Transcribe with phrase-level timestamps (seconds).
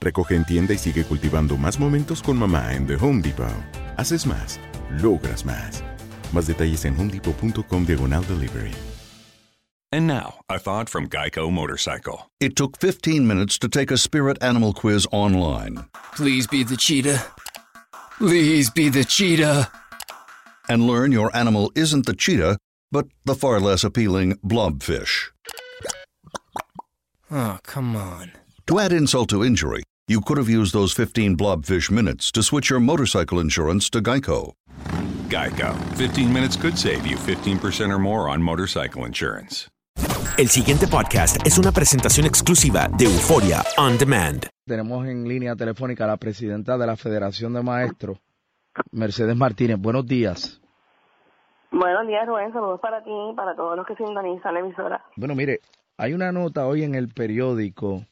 [0.00, 3.46] Recoge en tienda y sigue cultivando más momentos con mamá en The Home Depot.
[3.96, 4.60] Haces más,
[5.00, 5.82] logras más.
[6.32, 8.72] Más detalles en homedepot.com diagonal delivery.
[9.92, 12.30] And now, a thought from Geico Motorcycle.
[12.40, 15.84] It took 15 minutes to take a spirit animal quiz online
[16.16, 17.22] Please be the cheetah.
[18.18, 19.70] Please be the cheetah.
[20.68, 22.56] and learn your animal isn't the cheetah,
[22.90, 25.30] but the far less appealing blobfish.
[27.30, 28.32] Oh, come on.
[28.66, 32.70] To add insult to injury, you could have used those 15 blobfish minutes to switch
[32.70, 34.54] your motorcycle insurance to Geico.
[35.28, 35.74] Geico.
[35.96, 39.68] 15 minutes could save you 15% or more on motorcycle insurance.
[40.38, 44.48] El siguiente podcast es una presentación exclusiva de Euforia On Demand.
[44.66, 48.16] Tenemos en línea telefónica a la presidenta de la Federación de Maestros,
[48.92, 49.76] Mercedes Martínez.
[49.78, 50.62] Buenos días.
[51.70, 52.50] Buenos días, Rubén.
[52.54, 55.04] Saludos para ti y para todos los que sintonizan la emisora.
[55.16, 55.60] Bueno, mire,
[55.98, 58.06] hay una nota hoy en el periódico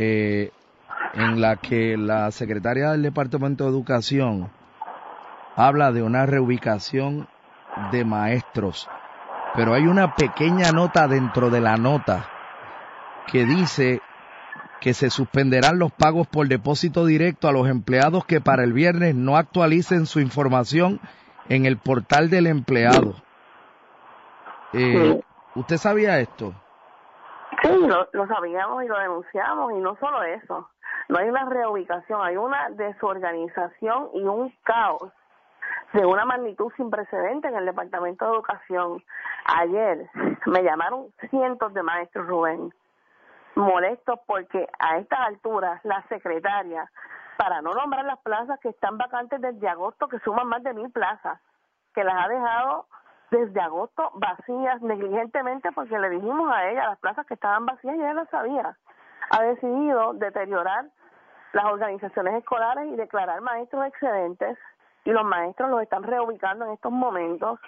[0.00, 0.52] eh,
[1.14, 4.48] en la que la secretaria del Departamento de Educación
[5.56, 7.26] habla de una reubicación
[7.90, 8.88] de maestros,
[9.56, 12.28] pero hay una pequeña nota dentro de la nota
[13.26, 14.00] que dice
[14.80, 19.16] que se suspenderán los pagos por depósito directo a los empleados que para el viernes
[19.16, 21.00] no actualicen su información
[21.48, 23.16] en el portal del empleado.
[24.72, 25.20] Eh,
[25.56, 26.54] ¿Usted sabía esto?
[27.62, 30.68] Sí, lo, lo sabíamos y lo denunciamos y no solo eso.
[31.08, 35.10] No hay una reubicación, hay una desorganización y un caos
[35.92, 39.02] de una magnitud sin precedente en el Departamento de Educación.
[39.56, 40.08] Ayer
[40.46, 42.72] me llamaron cientos de maestros, Rubén,
[43.54, 46.90] molestos porque a estas alturas la secretaria,
[47.38, 50.90] para no nombrar las plazas que están vacantes desde agosto, que suman más de mil
[50.90, 51.40] plazas,
[51.94, 52.86] que las ha dejado
[53.30, 58.00] desde agosto vacías negligentemente porque le dijimos a ella las plazas que estaban vacías y
[58.00, 58.76] ella lo sabía.
[59.30, 60.86] Ha decidido deteriorar
[61.52, 64.58] las organizaciones escolares y declarar maestros excedentes
[65.04, 67.58] y los maestros los están reubicando en estos momentos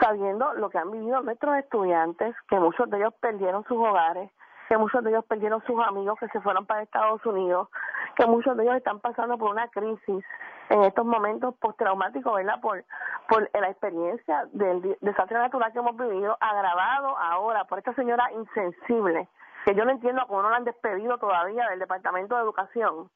[0.00, 4.30] sabiendo lo que han vivido nuestros estudiantes, que muchos de ellos perdieron sus hogares,
[4.68, 7.68] que muchos de ellos perdieron sus amigos que se fueron para Estados Unidos,
[8.16, 10.24] que muchos de ellos están pasando por una crisis
[10.70, 12.60] en estos momentos postraumáticos, ¿verdad?
[12.60, 12.84] Por,
[13.28, 19.28] por la experiencia del desastre natural que hemos vivido, agravado ahora por esta señora insensible,
[19.64, 23.10] que yo no entiendo cómo no la han despedido todavía del Departamento de Educación.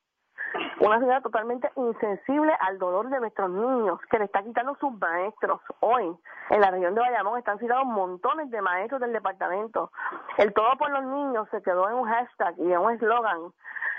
[0.80, 5.60] Una señora totalmente insensible al dolor de nuestros niños, que le está quitando sus maestros.
[5.80, 6.16] Hoy,
[6.50, 9.90] en la región de Bayamón, están citados montones de maestros del departamento.
[10.36, 13.52] El todo por los niños se quedó en un hashtag y en un eslogan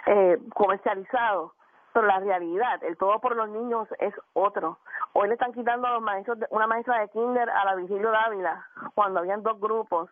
[0.05, 1.53] eh, comercializado.
[1.93, 4.77] Pero la realidad, el todo por los niños es otro.
[5.13, 8.65] Hoy le están quitando a los maestros, una maestra de kinder a la Vigilio Dávila,
[8.95, 10.09] cuando habían dos grupos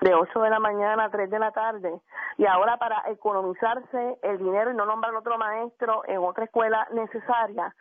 [0.00, 2.00] de 8 de la mañana a 3 de la tarde
[2.36, 7.74] y ahora para economizarse el dinero y no nombrar otro maestro en otra escuela necesaria,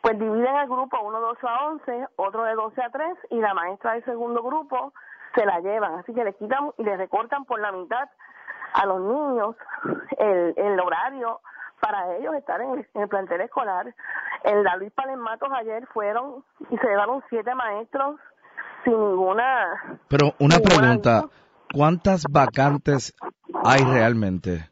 [0.00, 3.40] pues dividen el grupo uno de 8 a 11, otro de 12 a 3 y
[3.40, 4.92] la maestra del segundo grupo
[5.34, 8.08] se la llevan, así que le quitan y le recortan por la mitad
[8.74, 9.56] a los niños
[10.18, 11.40] el, el horario
[11.80, 13.94] para ellos estar en el, en el plantel escolar.
[14.44, 18.20] En la Luis Palematos ayer fueron y se llevaron siete maestros
[18.84, 19.98] sin ninguna...
[20.08, 21.24] Pero una ninguna pregunta.
[21.72, 23.14] ¿Cuántas vacantes
[23.64, 24.70] hay realmente?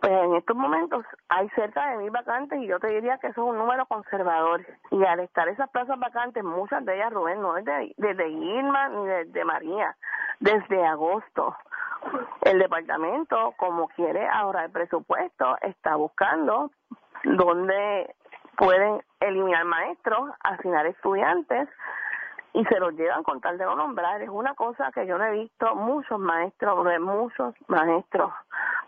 [0.00, 3.42] Pues en estos momentos hay cerca de mil vacantes y yo te diría que eso
[3.42, 4.64] es un número conservador.
[4.90, 8.88] Y al estar esas plazas vacantes, muchas de ellas, Rubén, no es de, desde Irma
[8.88, 9.96] ni desde María,
[10.38, 11.56] desde agosto.
[12.42, 16.70] El departamento, como quiere ahorrar presupuesto, está buscando
[17.24, 18.14] dónde
[18.56, 21.68] pueden eliminar maestros, asignar estudiantes
[22.52, 24.20] y se los llevan con tal de no nombrar.
[24.22, 28.32] Es una cosa que yo no he visto muchos maestros, muchos maestros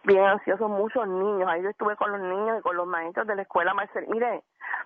[0.05, 1.49] bien ansiosos, muchos niños.
[1.49, 4.07] Ahí yo estuve con los niños y con los maestros de la escuela Marcel.
[4.09, 4.43] Mire,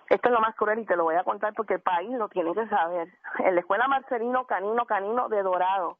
[0.09, 2.29] esto es lo más cruel y te lo voy a contar porque el país lo
[2.29, 3.09] tiene que saber.
[3.39, 5.97] En la escuela Marcelino Canino Canino de Dorado,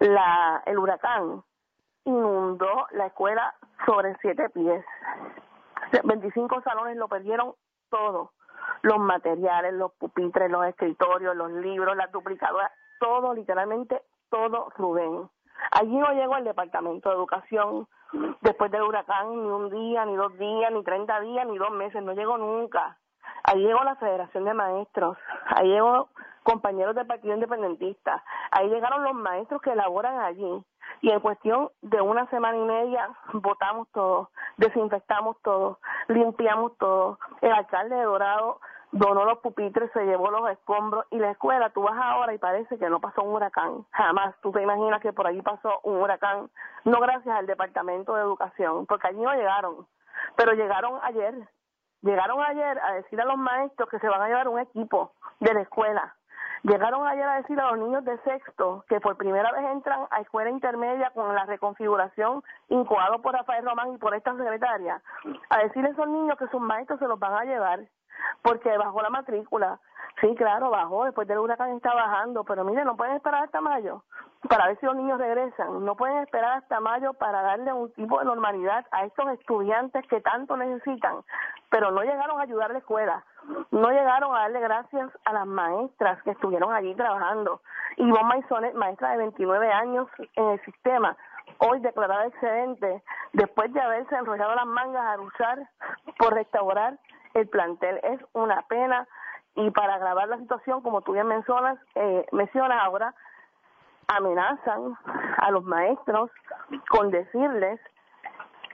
[0.00, 1.42] la el huracán
[2.04, 3.54] inundó la escuela
[3.86, 4.84] sobre siete pies.
[6.04, 7.54] 25 salones lo perdieron
[7.90, 8.32] todo.
[8.82, 12.70] Los materiales, los pupitres, los escritorios, los libros, las duplicadoras,
[13.00, 15.28] todo, literalmente todo, Rubén.
[15.72, 17.86] Allí no llegó el Departamento de Educación
[18.40, 22.02] después del huracán ni un día, ni dos días, ni 30 días, ni dos meses,
[22.02, 22.98] no llegó nunca.
[23.44, 25.16] Ahí llegó la Federación de Maestros,
[25.46, 26.08] ahí llegó
[26.42, 30.64] compañeros del Partido Independentista, ahí llegaron los maestros que elaboran allí
[31.00, 37.18] y en cuestión de una semana y media votamos todo, desinfectamos todo, limpiamos todo.
[37.40, 38.60] El alcalde de Dorado
[38.92, 42.78] donó los pupitres, se llevó los escombros y la escuela, tú vas ahora y parece
[42.78, 44.34] que no pasó un huracán, jamás.
[44.40, 46.50] Tú te imaginas que por allí pasó un huracán,
[46.84, 49.86] no gracias al Departamento de Educación, porque allí no llegaron,
[50.36, 51.34] pero llegaron ayer.
[52.00, 55.52] Llegaron ayer a decir a los maestros que se van a llevar un equipo de
[55.52, 56.14] la escuela.
[56.62, 60.20] Llegaron ayer a decir a los niños de sexto que por primera vez entran a
[60.20, 65.00] escuela intermedia con la reconfiguración incoado por Rafael Román y por esta secretaria,
[65.50, 67.80] a decirle a esos niños que sus maestros se los van a llevar
[68.42, 69.78] porque bajó la matrícula.
[70.20, 74.02] Sí, claro, bajó, después del huracán está bajando, pero mire, no pueden esperar hasta mayo
[74.48, 78.18] para ver si los niños regresan, no pueden esperar hasta mayo para darle un tipo
[78.18, 81.22] de normalidad a estos estudiantes que tanto necesitan,
[81.70, 83.24] pero no llegaron a ayudar a la escuela,
[83.70, 87.60] no llegaron a darle gracias a las maestras que estuvieron allí trabajando.
[87.96, 91.16] Ivonne Maisonet, maestra de 29 años en el sistema,
[91.58, 93.02] hoy declarada excedente
[93.32, 95.68] después de haberse enrollado las mangas a luchar
[96.18, 96.98] por restaurar
[97.34, 98.00] el plantel.
[98.02, 99.06] Es una pena
[99.54, 103.14] y para agravar la situación, como tú bien mencionas, eh, mencionas ahora,
[104.06, 104.96] amenazan
[105.36, 106.30] a los maestros
[106.90, 107.80] con decirles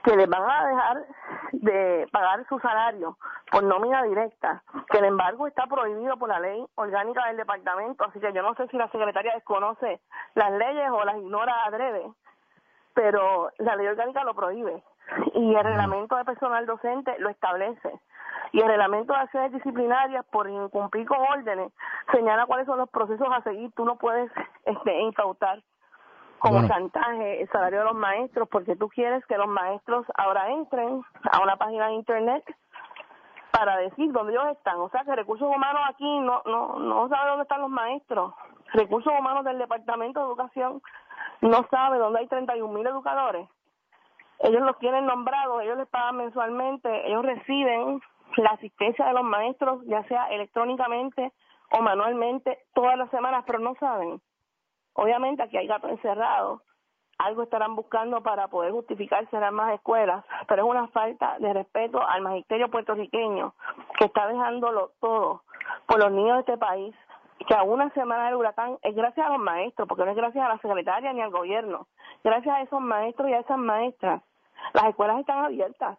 [0.05, 1.05] que les van a dejar
[1.51, 3.17] de pagar su salario
[3.51, 8.19] por nómina directa, que el embargo está prohibido por la ley orgánica del departamento, así
[8.19, 9.99] que yo no sé si la secretaria desconoce
[10.35, 12.07] las leyes o las ignora adrede,
[12.93, 14.83] pero la ley orgánica lo prohíbe.
[15.33, 17.99] Y el reglamento de personal docente lo establece.
[18.51, 21.71] Y el reglamento de acciones disciplinarias por incumplir con órdenes
[22.11, 23.71] señala cuáles son los procesos a seguir.
[23.75, 24.31] Tú no puedes
[24.65, 25.61] este, incautar
[26.45, 26.67] como Bueno.
[26.73, 31.01] chantaje el salario de los maestros porque tú quieres que los maestros ahora entren
[31.31, 32.43] a una página de internet
[33.51, 34.77] para decir dónde ellos están.
[34.79, 38.33] O sea que recursos humanos aquí no no no sabe dónde están los maestros.
[38.73, 40.81] Recursos humanos del Departamento de Educación
[41.41, 43.47] no sabe dónde hay 31 mil educadores.
[44.39, 48.01] Ellos los tienen nombrados, ellos les pagan mensualmente, ellos reciben
[48.37, 51.31] la asistencia de los maestros, ya sea electrónicamente
[51.71, 54.21] o manualmente, todas las semanas, pero no saben.
[54.95, 56.61] Obviamente aquí hay gatos encerrados,
[57.17, 62.01] algo estarán buscando para poder justificar cerrar más escuelas, pero es una falta de respeto
[62.05, 63.53] al magisterio puertorriqueño
[63.97, 65.43] que está dejándolo todo
[65.85, 66.95] por los niños de este país,
[67.47, 70.45] que a una semana del huracán es gracias a los maestros, porque no es gracias
[70.45, 71.87] a la secretaria ni al gobierno,
[72.23, 74.21] gracias a esos maestros y a esas maestras.
[74.73, 75.97] Las escuelas están abiertas,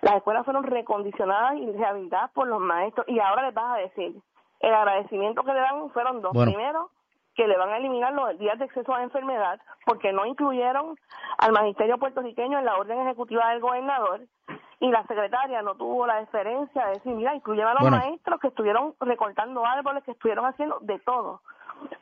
[0.00, 4.16] las escuelas fueron recondicionadas y rehabilitadas por los maestros y ahora les vas a decir,
[4.60, 6.32] el agradecimiento que le dan fueron dos.
[6.32, 6.52] Bueno.
[6.52, 6.90] Primero,
[7.38, 10.98] que le van a eliminar los días de exceso a enfermedad porque no incluyeron
[11.38, 14.22] al magisterio puertorriqueño en la orden ejecutiva del gobernador
[14.80, 17.96] y la secretaria no tuvo la deferencia de decir, mira, incluyeron a los Bueno.
[17.98, 21.40] maestros que estuvieron recortando árboles, que estuvieron haciendo de todo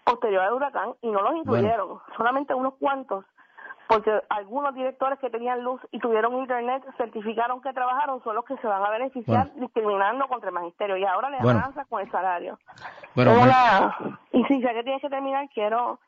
[0.05, 3.27] posterior al huracán y no los incluyeron, solamente unos cuantos
[3.89, 8.57] porque algunos directores que tenían luz y tuvieron internet certificaron que trabajaron son los que
[8.59, 11.61] se van a beneficiar discriminando contra el magisterio y ahora le Bueno.
[11.61, 12.59] avanza con el salario.
[13.15, 13.97] Bueno, Tengo me- la-
[14.33, 15.99] Y si sé que tienes que terminar, quiero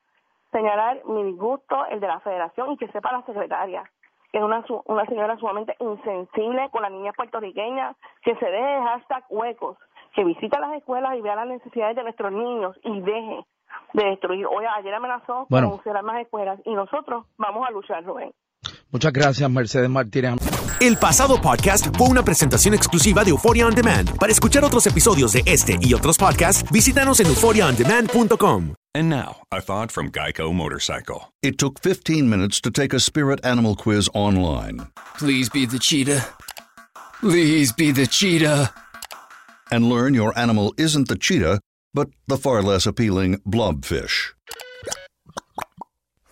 [0.53, 3.85] señalar mi disgusto, el de la federación y que sepa la secretaria,
[4.33, 9.25] que es una, una señora sumamente insensible con la niña puertorriqueña, que se deje hashtag
[9.31, 9.77] huecos,
[10.15, 13.45] que visita las escuelas y vea las necesidades de nuestros niños y deje
[13.95, 14.47] de destruir.
[14.47, 15.71] Oye, ayer amenazó Bueno.
[15.71, 18.31] con cerrar más escuelas y nosotros vamos a luchar, Rubén.
[18.91, 20.35] Muchas gracias, Mercedes Martínez.
[20.81, 24.17] El pasado podcast fue una presentación exclusiva de Euphoria On Demand.
[24.19, 28.75] Para escuchar otros episodios de este y otros podcasts, visítanos en euphoriaondemand.com.
[28.95, 31.33] And now, a thought from Geico Motorcycle.
[31.43, 34.87] It took 15 minutes to take a spirit animal quiz online
[35.19, 36.25] Please be the cheetah.
[37.21, 38.73] Please be the cheetah.
[39.71, 41.61] and learn your animal isn't the cheetah,
[41.95, 44.33] but the far less appealing blobfish.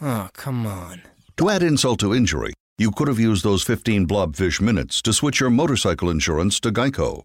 [0.01, 1.03] Oh, come on.
[1.39, 5.41] To add insult to injury, you could have used those 15 blobfish minutes to switch
[5.41, 7.23] your motorcycle insurance to Geico.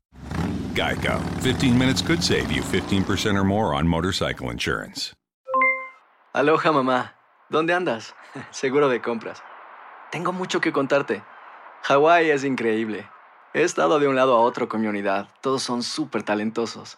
[0.73, 1.21] Geico.
[1.41, 5.13] 15 minutes could save you 15% or more on motorcycle insurance.
[6.33, 7.11] Aloha mamá,
[7.50, 8.13] ¿dónde andas?
[8.51, 9.41] Seguro de compras.
[10.11, 11.23] Tengo mucho que contarte.
[11.83, 13.05] Hawái es increíble.
[13.53, 15.27] He estado de un lado a otro con mi unidad.
[15.41, 16.97] Todos son súper talentosos.